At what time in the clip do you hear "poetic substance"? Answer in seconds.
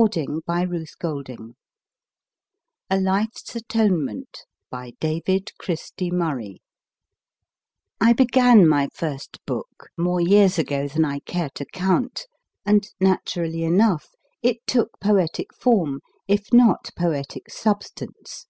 16.96-18.46